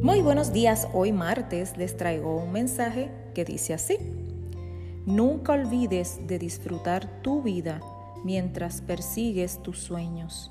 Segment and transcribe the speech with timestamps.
[0.00, 3.98] Muy buenos días, hoy martes les traigo un mensaje que dice así.
[5.06, 7.80] Nunca olvides de disfrutar tu vida
[8.24, 10.50] mientras persigues tus sueños.